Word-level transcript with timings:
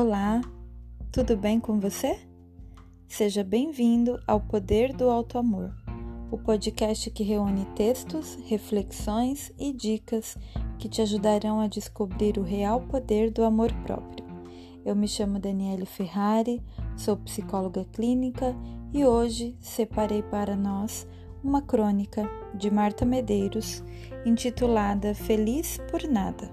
Olá, 0.00 0.40
tudo 1.10 1.36
bem 1.36 1.58
com 1.58 1.80
você? 1.80 2.20
Seja 3.08 3.42
bem-vindo 3.42 4.22
ao 4.28 4.40
Poder 4.40 4.92
do 4.92 5.10
Alto 5.10 5.36
Amor, 5.36 5.74
o 6.30 6.38
podcast 6.38 7.10
que 7.10 7.24
reúne 7.24 7.64
textos, 7.74 8.38
reflexões 8.46 9.52
e 9.58 9.72
dicas 9.72 10.38
que 10.78 10.88
te 10.88 11.02
ajudarão 11.02 11.58
a 11.58 11.66
descobrir 11.66 12.38
o 12.38 12.44
real 12.44 12.82
poder 12.82 13.32
do 13.32 13.42
amor 13.42 13.72
próprio. 13.82 14.24
Eu 14.84 14.94
me 14.94 15.08
chamo 15.08 15.40
Daniele 15.40 15.84
Ferrari, 15.84 16.62
sou 16.96 17.16
psicóloga 17.16 17.84
clínica 17.86 18.54
e 18.94 19.04
hoje 19.04 19.56
separei 19.60 20.22
para 20.22 20.54
nós 20.54 21.08
uma 21.42 21.60
crônica 21.60 22.22
de 22.54 22.70
Marta 22.70 23.04
Medeiros 23.04 23.82
intitulada 24.24 25.12
Feliz 25.12 25.76
por 25.90 26.04
Nada. 26.04 26.48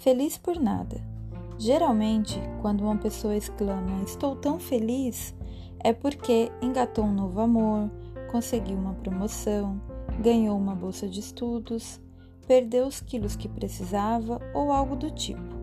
Feliz 0.00 0.36
por 0.36 0.58
nada 0.58 1.14
Geralmente, 1.58 2.38
quando 2.60 2.82
uma 2.82 2.96
pessoa 2.96 3.34
exclama 3.34 4.02
Estou 4.02 4.36
tão 4.36 4.58
feliz, 4.58 5.34
é 5.82 5.92
porque 5.92 6.52
engatou 6.60 7.04
um 7.04 7.12
novo 7.12 7.40
amor, 7.40 7.90
conseguiu 8.30 8.76
uma 8.76 8.92
promoção, 8.94 9.80
ganhou 10.20 10.56
uma 10.56 10.74
bolsa 10.74 11.08
de 11.08 11.20
estudos, 11.20 12.00
perdeu 12.46 12.86
os 12.86 13.00
quilos 13.00 13.36
que 13.36 13.48
precisava 13.48 14.38
ou 14.54 14.70
algo 14.70 14.96
do 14.96 15.10
tipo. 15.10 15.56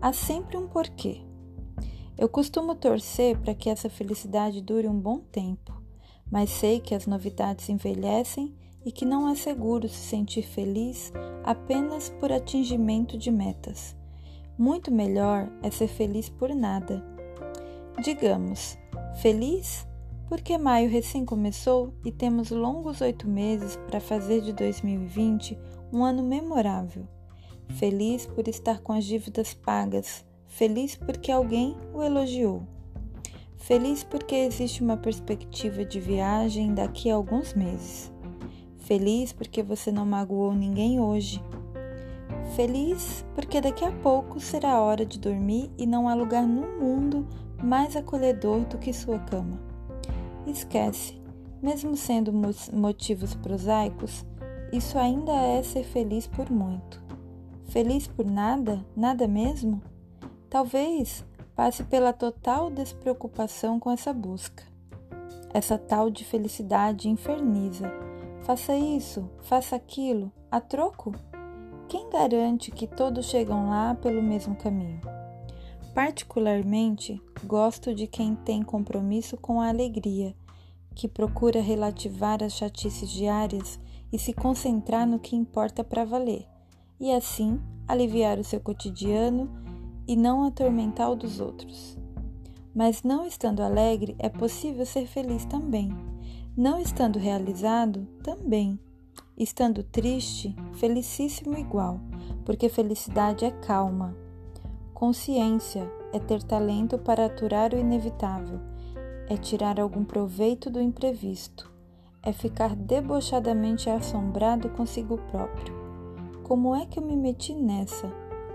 Há 0.00 0.12
sempre 0.12 0.56
um 0.56 0.66
porquê. 0.66 1.22
Eu 2.18 2.28
costumo 2.28 2.74
torcer 2.74 3.38
para 3.38 3.54
que 3.54 3.70
essa 3.70 3.88
felicidade 3.88 4.60
dure 4.60 4.88
um 4.88 4.98
bom 4.98 5.18
tempo, 5.18 5.80
mas 6.30 6.50
sei 6.50 6.80
que 6.80 6.94
as 6.94 7.06
novidades 7.06 7.68
envelhecem 7.68 8.54
e 8.84 8.90
que 8.90 9.04
não 9.04 9.28
é 9.28 9.34
seguro 9.34 9.88
se 9.88 10.08
sentir 10.08 10.42
feliz 10.42 11.12
apenas 11.44 12.08
por 12.08 12.32
atingimento 12.32 13.16
de 13.16 13.30
metas 13.30 13.95
muito 14.58 14.90
melhor 14.90 15.48
é 15.62 15.70
ser 15.70 15.88
feliz 15.88 16.28
por 16.28 16.54
nada. 16.54 17.04
Digamos, 18.02 18.78
feliz 19.20 19.86
porque 20.28 20.58
maio 20.58 20.90
recém 20.90 21.24
começou 21.24 21.92
e 22.04 22.10
temos 22.10 22.50
longos 22.50 23.00
oito 23.00 23.28
meses 23.28 23.76
para 23.86 24.00
fazer 24.00 24.40
de 24.40 24.52
2020 24.52 25.56
um 25.92 26.04
ano 26.04 26.22
memorável. 26.22 27.06
Feliz 27.78 28.26
por 28.26 28.48
estar 28.48 28.80
com 28.80 28.92
as 28.92 29.04
dívidas 29.04 29.54
pagas. 29.54 30.24
Feliz 30.46 30.96
porque 30.96 31.30
alguém 31.30 31.76
o 31.92 32.02
elogiou. 32.02 32.62
Feliz 33.56 34.04
porque 34.04 34.34
existe 34.34 34.82
uma 34.82 34.96
perspectiva 34.96 35.84
de 35.84 36.00
viagem 36.00 36.74
daqui 36.74 37.10
a 37.10 37.14
alguns 37.14 37.54
meses. 37.54 38.12
Feliz 38.78 39.32
porque 39.32 39.62
você 39.62 39.90
não 39.90 40.06
magoou 40.06 40.52
ninguém 40.52 41.00
hoje. 41.00 41.42
Feliz 42.56 43.22
porque 43.34 43.60
daqui 43.60 43.84
a 43.84 43.92
pouco 43.92 44.40
será 44.40 44.80
hora 44.80 45.04
de 45.04 45.18
dormir 45.18 45.70
e 45.76 45.86
não 45.86 46.08
há 46.08 46.14
lugar 46.14 46.42
no 46.42 46.80
mundo 46.80 47.28
mais 47.62 47.94
acolhedor 47.94 48.60
do 48.60 48.78
que 48.78 48.94
sua 48.94 49.18
cama. 49.18 49.60
Esquece, 50.46 51.20
mesmo 51.62 51.94
sendo 51.98 52.32
motivos 52.72 53.34
prosaicos, 53.34 54.24
isso 54.72 54.98
ainda 54.98 55.32
é 55.32 55.62
ser 55.62 55.84
feliz 55.84 56.26
por 56.26 56.50
muito. 56.50 57.04
Feliz 57.66 58.06
por 58.06 58.24
nada? 58.24 58.82
Nada 58.96 59.28
mesmo? 59.28 59.82
Talvez 60.48 61.26
passe 61.54 61.84
pela 61.84 62.14
total 62.14 62.70
despreocupação 62.70 63.78
com 63.78 63.90
essa 63.90 64.14
busca. 64.14 64.64
Essa 65.52 65.76
tal 65.76 66.08
de 66.08 66.24
felicidade 66.24 67.06
inferniza. 67.06 67.92
Faça 68.44 68.74
isso, 68.74 69.28
faça 69.42 69.76
aquilo, 69.76 70.32
a 70.50 70.58
troco? 70.58 71.12
Quem 71.88 72.10
garante 72.10 72.72
que 72.72 72.86
todos 72.86 73.26
chegam 73.26 73.70
lá 73.70 73.94
pelo 73.94 74.20
mesmo 74.20 74.56
caminho? 74.56 75.00
Particularmente, 75.94 77.22
gosto 77.44 77.94
de 77.94 78.08
quem 78.08 78.34
tem 78.34 78.60
compromisso 78.62 79.36
com 79.36 79.60
a 79.60 79.68
alegria, 79.68 80.34
que 80.96 81.06
procura 81.06 81.60
relativar 81.60 82.42
as 82.42 82.54
chatices 82.54 83.08
diárias 83.08 83.78
e 84.12 84.18
se 84.18 84.32
concentrar 84.32 85.06
no 85.06 85.20
que 85.20 85.36
importa 85.36 85.84
para 85.84 86.04
valer, 86.04 86.44
e 86.98 87.12
assim 87.12 87.60
aliviar 87.86 88.38
o 88.38 88.44
seu 88.44 88.58
cotidiano 88.58 89.48
e 90.08 90.16
não 90.16 90.44
atormentar 90.44 91.10
o 91.10 91.16
dos 91.16 91.38
outros. 91.38 91.96
Mas 92.74 93.04
não 93.04 93.24
estando 93.24 93.62
alegre, 93.62 94.16
é 94.18 94.28
possível 94.28 94.84
ser 94.84 95.06
feliz 95.06 95.44
também. 95.44 95.90
Não 96.56 96.80
estando 96.80 97.18
realizado, 97.18 98.06
também. 98.24 98.78
Estando 99.38 99.82
triste, 99.82 100.56
felicíssimo 100.72 101.58
igual, 101.58 102.00
porque 102.42 102.70
felicidade 102.70 103.44
é 103.44 103.50
calma. 103.50 104.16
Consciência 104.94 105.86
é 106.10 106.18
ter 106.18 106.42
talento 106.42 106.96
para 106.96 107.26
aturar 107.26 107.74
o 107.74 107.78
inevitável, 107.78 108.58
é 109.28 109.36
tirar 109.36 109.78
algum 109.78 110.04
proveito 110.06 110.70
do 110.70 110.80
imprevisto, 110.80 111.70
é 112.22 112.32
ficar 112.32 112.74
debochadamente 112.74 113.90
assombrado 113.90 114.70
consigo 114.70 115.18
próprio. 115.30 115.74
Como 116.42 116.74
é 116.74 116.86
que 116.86 116.98
eu 116.98 117.04
me 117.04 117.14
meti 117.14 117.52
nessa? 117.54 118.10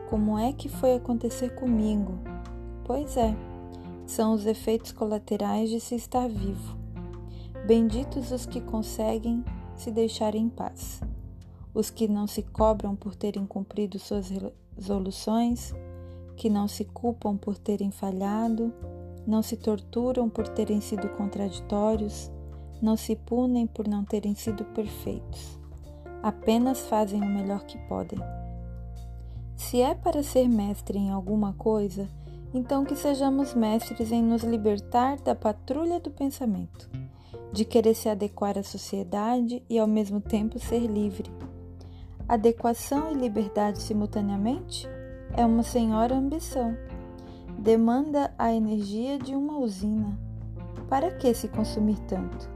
Como 0.09 0.35
é 0.35 0.51
que 0.51 0.67
foi 0.67 0.95
acontecer 0.95 1.53
comigo? 1.53 2.17
Pois 2.85 3.15
é, 3.17 3.35
são 4.07 4.33
os 4.33 4.47
efeitos 4.47 4.91
colaterais 4.91 5.69
de 5.69 5.79
se 5.79 5.93
estar 5.93 6.27
vivo. 6.27 6.75
Benditos 7.67 8.31
os 8.31 8.47
que 8.47 8.59
conseguem 8.59 9.45
se 9.81 9.91
deixarem 9.91 10.43
em 10.43 10.49
paz. 10.49 11.01
Os 11.73 11.89
que 11.89 12.07
não 12.07 12.27
se 12.27 12.43
cobram 12.43 12.95
por 12.95 13.15
terem 13.15 13.45
cumprido 13.45 13.97
suas 13.97 14.31
resoluções, 14.77 15.73
que 16.37 16.49
não 16.49 16.67
se 16.67 16.85
culpam 16.85 17.35
por 17.35 17.57
terem 17.57 17.89
falhado, 17.89 18.71
não 19.25 19.41
se 19.41 19.57
torturam 19.57 20.29
por 20.29 20.47
terem 20.47 20.79
sido 20.81 21.09
contraditórios, 21.09 22.31
não 22.81 22.95
se 22.95 23.15
punem 23.15 23.65
por 23.65 23.87
não 23.87 24.03
terem 24.03 24.35
sido 24.35 24.63
perfeitos. 24.65 25.59
Apenas 26.21 26.81
fazem 26.81 27.21
o 27.21 27.25
melhor 27.25 27.63
que 27.63 27.77
podem. 27.87 28.19
Se 29.55 29.81
é 29.81 29.95
para 29.95 30.21
ser 30.21 30.47
mestre 30.47 30.97
em 30.97 31.09
alguma 31.09 31.53
coisa, 31.53 32.07
então 32.53 32.85
que 32.85 32.95
sejamos 32.95 33.55
mestres 33.55 34.11
em 34.11 34.21
nos 34.21 34.43
libertar 34.43 35.19
da 35.21 35.33
patrulha 35.33 35.99
do 35.99 36.11
pensamento 36.11 37.00
de 37.51 37.65
querer 37.65 37.93
se 37.93 38.09
adequar 38.09 38.57
à 38.57 38.63
sociedade 38.63 39.63
e 39.69 39.77
ao 39.77 39.87
mesmo 39.87 40.19
tempo 40.21 40.59
ser 40.59 40.79
livre. 40.87 41.31
Adequação 42.27 43.11
e 43.11 43.15
liberdade 43.15 43.81
simultaneamente 43.81 44.87
é 45.35 45.45
uma 45.45 45.63
senhora 45.63 46.15
ambição. 46.15 46.77
Demanda 47.57 48.33
a 48.37 48.53
energia 48.53 49.19
de 49.19 49.35
uma 49.35 49.57
usina. 49.57 50.17
Para 50.89 51.11
que 51.11 51.33
se 51.33 51.47
consumir 51.47 51.99
tanto? 52.07 52.49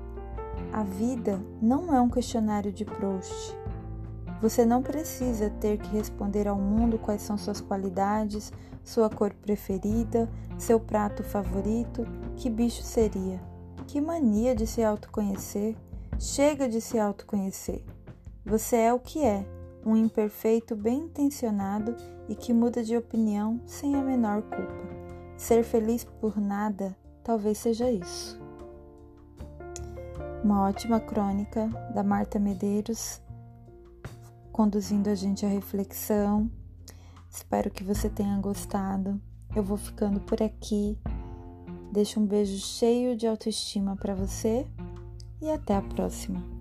A 0.72 0.84
vida 0.84 1.42
não 1.62 1.94
é 1.94 2.02
um 2.02 2.10
questionário 2.10 2.72
de 2.72 2.84
Proust. 2.84 3.56
Você 4.42 4.66
não 4.66 4.82
precisa 4.82 5.50
ter 5.50 5.78
que 5.78 5.90
responder 5.96 6.48
ao 6.48 6.58
mundo 6.58 6.98
quais 6.98 7.22
são 7.22 7.38
suas 7.38 7.62
qualidades, 7.62 8.52
sua 8.84 9.10
cor 9.10 9.34
preferida, 9.34 10.30
seu 10.58 10.80
prato 10.80 11.24
favorito, 11.24 12.06
que 12.36 12.50
bicho 12.50 12.84
seria. 12.84 13.55
Que 13.88 14.02
mania 14.02 14.56
de 14.56 14.66
se 14.68 14.84
autoconhecer! 14.84 15.76
Chega 16.20 16.68
de 16.68 16.80
se 16.80 16.98
autoconhecer. 16.98 17.84
Você 18.46 18.78
é 18.78 18.94
o 18.94 19.00
que 19.00 19.24
é, 19.24 19.46
um 19.86 19.96
imperfeito 19.96 20.76
bem 20.76 21.00
intencionado 21.00 21.96
e 22.28 22.36
que 22.36 22.54
muda 22.54 22.84
de 22.84 22.96
opinião 22.96 23.60
sem 23.66 23.96
a 23.96 24.02
menor 24.02 24.42
culpa. 24.44 24.96
Ser 25.38 25.64
feliz 25.64 26.04
por 26.04 26.40
nada 26.40 26.96
talvez 27.24 27.58
seja 27.58 27.92
isso. 27.92 28.40
Uma 30.44 30.64
ótima 30.68 31.00
crônica 31.00 31.68
da 31.94 32.04
Marta 32.04 32.40
Medeiros, 32.40 33.22
conduzindo 34.52 35.10
a 35.10 35.16
gente 35.16 35.46
à 35.46 35.50
reflexão. 35.50 36.50
Espero 37.30 37.70
que 37.70 37.84
você 37.84 38.10
tenha 38.10 38.40
gostado. 38.40 39.20
Eu 39.56 39.64
vou 39.64 39.78
ficando 39.78 40.20
por 40.22 40.42
aqui. 40.42 40.98
Deixo 41.96 42.20
um 42.20 42.26
beijo 42.26 42.58
cheio 42.58 43.16
de 43.16 43.26
autoestima 43.26 43.96
para 43.96 44.14
você 44.14 44.68
e 45.42 45.50
até 45.50 45.78
a 45.78 45.82
próxima. 45.82 46.55